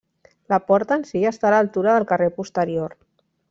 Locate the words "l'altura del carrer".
1.57-2.33